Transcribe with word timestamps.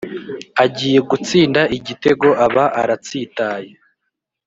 agiye 0.63 0.99
gutsinda 1.09 1.61
igitego 1.77 2.27
aba 2.45 2.65
aratsitaye. 2.81 3.71